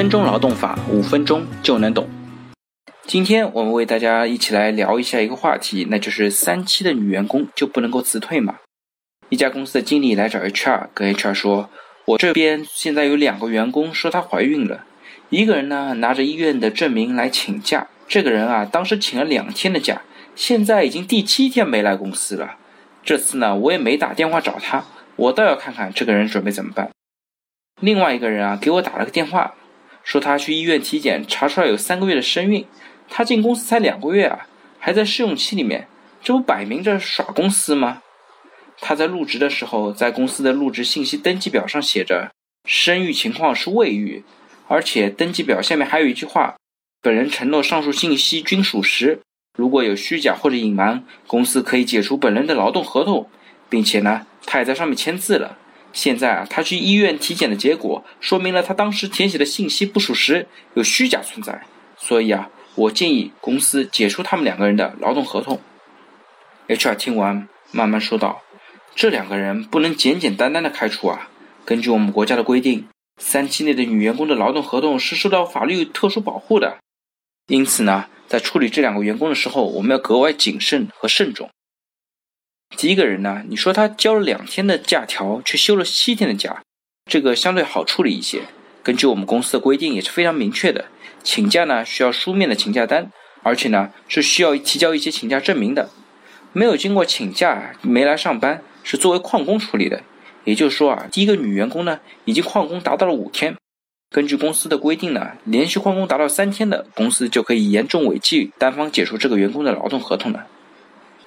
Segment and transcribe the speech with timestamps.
[0.00, 2.08] 分钟劳动法，五分钟就能懂。
[3.02, 8.60] 今天我们为大家一起来聊一下一个话题，那就是三期的女员工就不能够辞退吗？
[9.28, 11.68] 一家公司的经理来找 HR，跟 HR 说
[12.08, 14.86] ：“我这边现在有两个员工说她怀孕了，
[15.28, 20.00] 一个人呢拿着医院的证明来请假，这个人啊当时请了两天的假，
[20.34, 22.56] 现在已经第七天没来公司了。
[23.04, 24.82] 这次呢我也没打电话找他，
[25.16, 26.88] 我倒要看看这个人准备怎么办。”
[27.80, 29.54] 另外一个人啊，给我打了个电话，
[30.02, 32.66] 说他去医院体检查出来有三个月的身孕，
[33.08, 34.46] 他进公司才两个月啊，
[34.78, 35.86] 还在试用期里面，
[36.22, 38.02] 这不摆明着耍公司吗？
[38.80, 42.32] 他在入职的时候，在公司的入职信息登记表上写着
[42.64, 44.24] 生育情况是未育，
[44.68, 46.56] 而且登记表下面还有一句话，
[47.02, 49.20] 本人承诺上述信息均属实，
[49.56, 53.28] 如果有虚假或者隐瞒，公司可以解除本人的劳动合同，
[53.68, 55.58] 并且呢，他也在上面签字了。
[55.92, 61.62] 现在啊，他去医院体检的结果说明了他当时填写的信息不属实，有虚假存在。
[61.98, 65.60] 所以啊，我建议公司解除他们两个人的劳动合同。
[66.68, 68.42] HR 听完，慢慢说道
[68.94, 71.28] ：“这两个人不能简简单单的开除啊。
[71.64, 72.86] 根据我们国家的规定，
[73.18, 76.78] 三期内的女员工的劳动合同是受到法律特殊保护的。
[77.48, 81.50] 因此呢，在处理这两个员工的时候，我们要格外谨慎和慎重。”
[82.76, 86.62] 第一个人呢，你说他交了两天的假条，却休了七天的假，
[87.10, 88.42] 这个相对好处理一些。
[88.82, 90.86] 根据我们公司的规定也是非常明确的，
[91.22, 93.10] 请假呢需要书面的请假单，
[93.42, 95.90] 而且呢是需要提交一些请假证明的。
[96.52, 100.02] 没有经过请假没来上班，是作为旷工处理的。
[100.44, 103.54] 也就是说啊，第一个女员工呢已经旷工达到了五天，
[104.10, 110.46] 根据公司的规定呢，连续旷工达到三天的公司就可以严重违纪，单方解除这个员工的劳动合同了。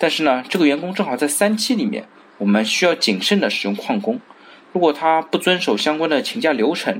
[0.03, 2.05] 但是呢，这个员工正好在三期里面，
[2.37, 4.19] 我们需要谨慎的使用旷工。
[4.73, 6.99] 如果他不遵守相关的请假流程，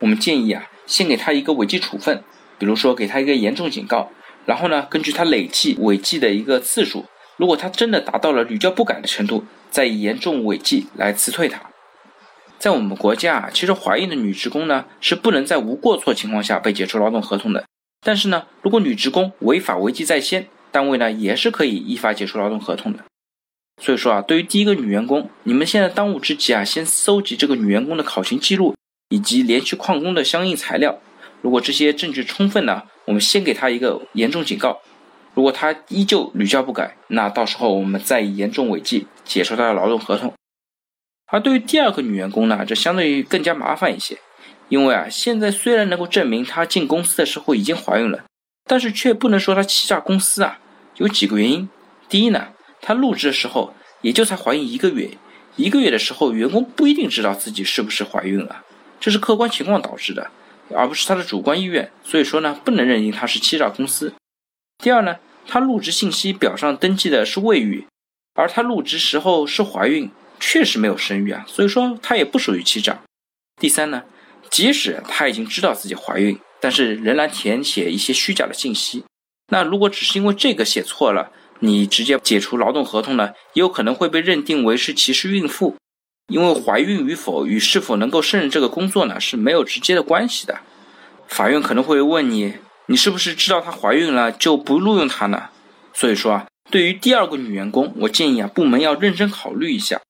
[0.00, 2.24] 我们建议啊，先给他一个违纪处分，
[2.58, 4.10] 比如说给他一个严重警告，
[4.46, 7.04] 然后呢，根据他累计违纪的一个次数，
[7.36, 11.60] 如果他真的达到了屡教不改的程度，再以严重违纪来辞退他。
[12.58, 17.66] 在我们国家啊，其实怀孕的女职工呢是不能在无过错情况下被解除劳动合同的。
[18.02, 20.46] 但是呢，如果女职工违法违纪在先，
[20.78, 23.00] 单位呢也是可以依法解除劳动合同的，
[23.82, 28.76] 所以说啊，对于第一个女员工，你们现在当务之急啊，先搜集这个女员工的考勤记录
[29.08, 31.00] 以及连续旷工的相应材料。
[31.42, 34.80] 如果这些证据充分呢，我们先给她一个严重警告。
[35.34, 40.32] 如果她依旧屡教不改，那到时候我们再以严重违纪解除她的劳动合同。
[41.26, 44.16] 而对于第二个女员工呢，这相对于更加麻烦一些，
[44.68, 48.22] 因为啊，现在虽然能够证明她进公司的时候已经怀孕了。
[48.70, 50.58] 但是却不能说她欺诈公司啊，
[50.98, 51.68] 有几个原因。
[52.08, 52.48] 第一呢，
[52.80, 55.10] 她入职的时候也就才怀孕一个月，
[55.56, 58.64] 一个月的时候员工不一定知道自己是不是怀孕了，
[59.00, 60.30] 这是客观情况导致的，
[60.74, 61.90] 而不是她的主观意愿。
[62.04, 64.12] 所以说呢，不能认定她是欺诈公司。
[64.78, 65.16] 第二呢，
[65.46, 67.86] 她入职信息表上登记的是未育，
[68.34, 73.00] 而她入职时候是怀孕，确实没有生育啊，所以说她也不属于欺诈。
[73.60, 74.04] 第三呢，
[74.50, 76.38] 即使她已经知道自己怀孕。
[76.60, 79.04] 但是仍然填写一些虚假的信息，
[79.48, 85.76] 那如果只是因为这个写错了，你直接解除劳动合同呢，也有可能会被认定为是歧视孕妇，
[86.28, 90.60] 因为怀孕与否与是否能够胜任这个工作呢是没有直接的关系的。
[91.26, 92.54] 法院可能会问你，
[92.86, 95.48] 你是不是知道她怀孕了就不录用她呢？
[95.94, 100.00] 所以说啊，对于第二个女员工，我建议啊部门要认真考虑一下，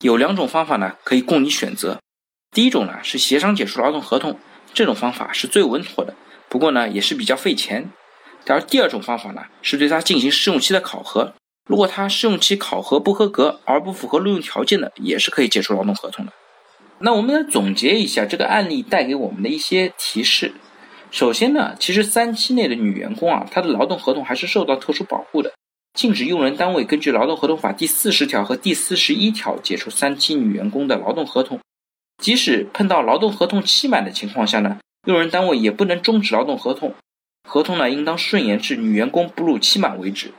[0.00, 2.00] 有两种方法呢可以供你选择，
[2.52, 4.38] 第一种呢是协商解除劳动合同。
[4.72, 6.14] 这种方法是最稳妥的，
[6.48, 7.90] 不过呢也是比较费钱。
[8.46, 11.32] 而第二种方法呢是对他进行试用期的考核，
[11.66, 16.32] 如果他试用期考核不合格而不符合录用条件的，也是可以解除劳动合同的。
[16.98, 20.52] 那我们来总结一下这个案例带给我们的一些提示。
[21.10, 25.52] 首先呢，其实三期内的女员工啊，她的劳动合同还是受到特殊保护的，
[25.92, 31.60] 禁止用人单位根据劳动合同法第四十条和第四十一条解除三期女员工的劳动合同。
[32.22, 36.94] 即使碰到劳动合同期满的情况下呢，用人单位也不能终止劳动合同，
[37.46, 40.32] 合同呢应当顺延至女员工哺乳期满为止。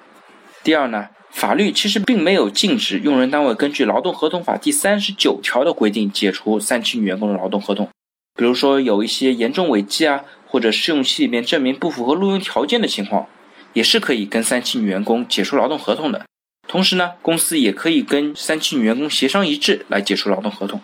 [0.63, 7.87] 第二呢，法律其实并没有禁止用人单位根据劳动合同法第三十九条的规定解除三期女员工的劳动合同，
[8.35, 13.27] 比如说有一些严重违纪啊，或者试用期里面证明不符合录用条件的情况，
[13.73, 16.25] 也是可以跟三期女员工解除劳动合同的。
[16.67, 20.81] 同时呢，公司也可以跟三期女员工协商一致来解除劳动合同。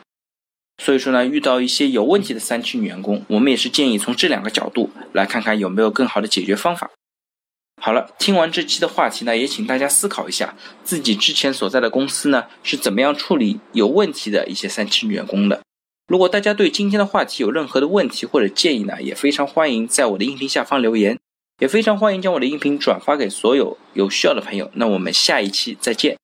[0.83, 6.89] 所以说呢，遇到一些有问题的三期女员工，我们也是建议从这两个角度来看看有没有更好的解决方法。
[7.79, 15.61] 好了，听完这期的话题呢，也请大家思考一下自己之前所在的公司呢是怎么样处理有问题的一些三期女员工的。
[16.07, 21.19] 如果大家对今天的话题有任何的问题或者建议呢，也非常欢迎在我的音频下方留言，
[21.59, 24.71] 也非常欢迎将我的音频转发给所有有需要的朋友。
[24.73, 26.20] 那我们下一期再见。